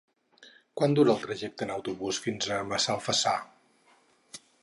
Quant 0.79 0.95
dura 0.99 1.11
el 1.13 1.19
trajecte 1.25 1.67
en 1.67 1.73
autobús 1.75 2.21
fins 2.25 2.49
a 2.57 2.59
Massalfassar? 2.71 3.37